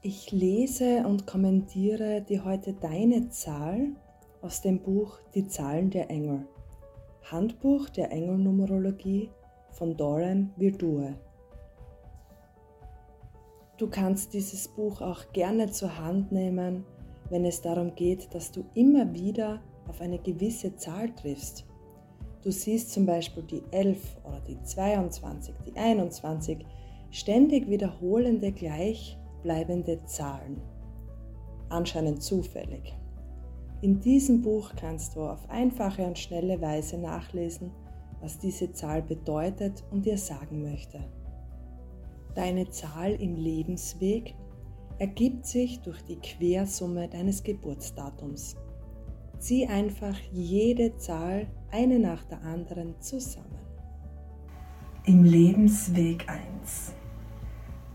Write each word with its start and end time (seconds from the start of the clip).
Ich 0.00 0.30
lese 0.30 1.04
und 1.08 1.26
kommentiere 1.26 2.22
dir 2.22 2.44
heute 2.44 2.72
deine 2.72 3.30
Zahl 3.30 3.96
aus 4.42 4.62
dem 4.62 4.78
Buch 4.78 5.18
Die 5.34 5.48
Zahlen 5.48 5.90
der 5.90 6.08
Engel. 6.08 6.46
Handbuch 7.24 7.88
der 7.88 8.12
Engelnumerologie 8.12 9.28
von 9.72 9.96
Doran 9.96 10.52
Virtue. 10.56 11.16
Du 13.76 13.88
kannst 13.88 14.34
dieses 14.34 14.68
Buch 14.68 15.00
auch 15.00 15.32
gerne 15.32 15.68
zur 15.72 15.98
Hand 15.98 16.30
nehmen, 16.30 16.84
wenn 17.28 17.44
es 17.44 17.60
darum 17.60 17.92
geht, 17.96 18.32
dass 18.32 18.52
du 18.52 18.64
immer 18.74 19.12
wieder 19.12 19.60
auf 19.88 20.00
eine 20.00 20.20
gewisse 20.20 20.76
Zahl 20.76 21.12
triffst. 21.16 21.66
Du 22.42 22.52
siehst 22.52 22.92
zum 22.92 23.04
Beispiel 23.04 23.42
die 23.42 23.64
11 23.72 24.16
oder 24.22 24.40
die 24.46 24.62
22, 24.62 25.56
die 25.66 25.76
21, 25.76 26.64
ständig 27.10 27.68
wiederholende 27.68 28.52
gleich 28.52 29.18
bleibende 29.42 30.04
Zahlen. 30.04 30.60
Anscheinend 31.68 32.22
zufällig. 32.22 32.94
In 33.80 34.00
diesem 34.00 34.42
Buch 34.42 34.72
kannst 34.74 35.14
du 35.14 35.22
auf 35.22 35.48
einfache 35.48 36.04
und 36.04 36.18
schnelle 36.18 36.60
Weise 36.60 36.98
nachlesen, 36.98 37.70
was 38.20 38.38
diese 38.38 38.72
Zahl 38.72 39.02
bedeutet 39.02 39.84
und 39.90 40.04
dir 40.04 40.18
sagen 40.18 40.62
möchte. 40.62 40.98
Deine 42.34 42.68
Zahl 42.70 43.12
im 43.12 43.36
Lebensweg 43.36 44.34
ergibt 44.98 45.46
sich 45.46 45.80
durch 45.80 46.02
die 46.02 46.16
Quersumme 46.16 47.08
deines 47.08 47.42
Geburtsdatums. 47.42 48.56
Zieh 49.38 49.66
einfach 49.66 50.16
jede 50.32 50.96
Zahl 50.96 51.46
eine 51.70 52.00
nach 52.00 52.24
der 52.24 52.42
anderen 52.42 53.00
zusammen. 53.00 53.58
Im 55.04 55.22
Lebensweg 55.22 56.28
1 56.28 56.97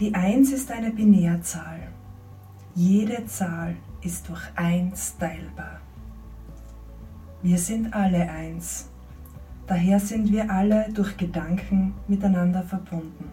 die 0.00 0.14
1 0.14 0.52
ist 0.52 0.70
eine 0.70 0.90
Binärzahl. 0.90 1.88
Jede 2.74 3.26
Zahl 3.26 3.76
ist 4.00 4.30
durch 4.30 4.40
1 4.56 5.18
teilbar. 5.18 5.80
Wir 7.42 7.58
sind 7.58 7.92
alle 7.92 8.30
eins. 8.30 8.88
Daher 9.66 10.00
sind 10.00 10.32
wir 10.32 10.50
alle 10.50 10.90
durch 10.94 11.18
Gedanken 11.18 11.92
miteinander 12.08 12.62
verbunden. 12.62 13.30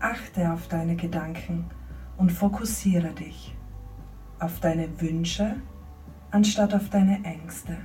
Achte 0.00 0.52
auf 0.52 0.66
deine 0.66 0.96
Gedanken 0.96 1.66
und 2.16 2.32
fokussiere 2.32 3.12
dich 3.12 3.54
auf 4.40 4.58
deine 4.58 5.00
Wünsche 5.00 5.56
anstatt 6.32 6.74
auf 6.74 6.90
deine 6.90 7.24
Ängste. 7.24 7.76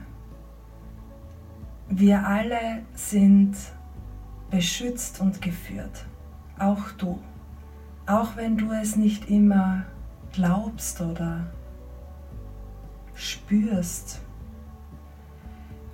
Wir 1.89 2.25
alle 2.25 2.81
sind 2.95 3.55
beschützt 4.49 5.21
und 5.21 5.39
geführt 5.39 6.07
auch 6.63 6.91
du, 6.97 7.19
auch 8.05 8.35
wenn 8.35 8.57
du 8.57 8.71
es 8.71 8.95
nicht 8.95 9.29
immer 9.29 9.85
glaubst 10.31 11.01
oder 11.01 11.47
spürst, 13.13 14.21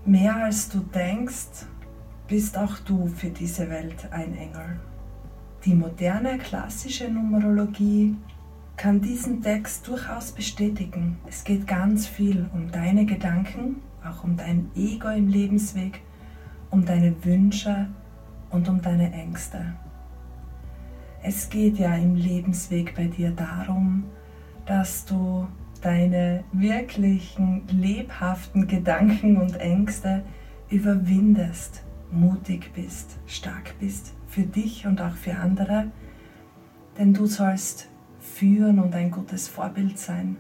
mehr 0.06 0.36
als 0.36 0.70
du 0.70 0.80
denkst, 0.80 1.66
bist 2.28 2.58
auch 2.58 2.78
du 2.80 3.08
für 3.08 3.30
diese 3.30 3.70
Welt 3.70 4.08
ein 4.12 4.36
Engel. 4.36 4.80
Die 5.66 5.74
moderne 5.74 6.38
klassische 6.38 7.10
Numerologie 7.10 8.16
kann 8.78 9.02
diesen 9.02 9.42
Text 9.42 9.88
durchaus 9.88 10.32
bestätigen. 10.32 11.18
Es 11.28 11.44
geht 11.44 11.68
ganz 11.68 12.08
viel 12.08 12.50
um 12.54 12.72
deine 12.72 13.06
Gedanken, 13.06 13.82
auch 14.08 14.24
um 14.24 14.38
dein 14.38 14.72
Ego 14.76 15.10
im 15.10 15.28
Lebensweg, 15.28 16.02
um 16.70 16.86
deine 16.86 17.26
Wünsche 17.26 17.90
und 18.52 18.70
um 18.70 18.82
deine 18.82 19.12
Ängste. 19.12 19.74
Es 21.22 21.50
geht 21.50 21.78
ja 21.78 21.96
im 21.96 22.16
Lebensweg 22.16 22.96
bei 22.96 23.08
dir 23.08 23.32
darum, 23.32 24.06
dass 24.66 25.06
du 25.06 25.48
deine 25.82 26.44
wirklichen 26.54 27.68
lebhaften 27.68 28.68
Gedanken 28.68 29.38
und 29.38 29.58
Ängste 29.58 30.24
überwindest, 30.70 31.84
mutig 32.12 32.72
bist, 32.74 33.18
stark 33.28 33.78
bist 33.80 34.14
für 34.28 34.44
dich 34.44 34.86
und 34.86 35.02
auch 35.02 35.16
für 35.16 35.36
andere, 35.36 35.92
denn 36.98 37.14
du 37.14 37.26
sollst 37.26 37.90
führen 38.20 38.80
und 38.80 38.96
ein 38.96 39.12
gutes 39.12 39.48
Vorbild 39.48 39.98
sein, 39.98 40.38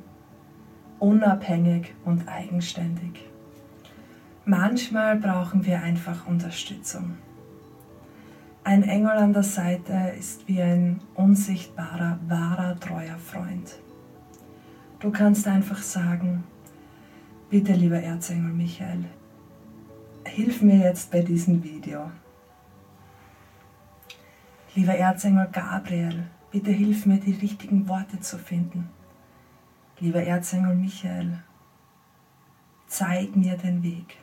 unabhängig 0.99 1.93
und 2.05 2.27
eigenständig. 2.27 3.25
Manchmal 4.45 5.17
brauchen 5.17 5.65
wir 5.65 5.81
einfach 5.81 6.27
Unterstützung. 6.27 7.17
Ein 8.63 8.83
Engel 8.83 9.11
an 9.11 9.33
der 9.33 9.43
Seite 9.43 10.13
ist 10.17 10.47
wie 10.47 10.61
ein 10.61 10.99
unsichtbarer, 11.15 12.19
wahrer, 12.27 12.79
treuer 12.79 13.17
Freund. 13.17 13.79
Du 14.99 15.11
kannst 15.11 15.47
einfach 15.47 15.81
sagen, 15.81 16.43
bitte 17.49 17.71
lieber 17.71 18.01
Erzengel 18.01 18.51
Michael, 18.51 19.05
hilf 20.25 20.61
mir 20.61 20.77
jetzt 20.77 21.09
bei 21.09 21.21
diesem 21.21 21.63
Video. 21.63 22.11
Lieber 24.75 24.93
Erzengel 24.93 25.47
Gabriel, 25.51 26.27
bitte 26.51 26.71
hilf 26.71 27.05
mir, 27.05 27.17
die 27.17 27.31
richtigen 27.31 27.87
Worte 27.87 28.19
zu 28.19 28.37
finden. 28.37 28.89
Lieber 29.99 30.21
Erzengel 30.21 30.75
Michael, 30.75 31.39
zeig 32.87 33.35
mir 33.37 33.55
den 33.55 33.81
Weg. 33.83 34.17